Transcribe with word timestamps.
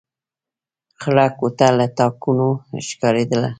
خړه 1.01 1.25
کوټه 1.37 1.67
له 1.77 1.85
تاکونو 1.97 2.47
ښکارېدله. 2.87 3.49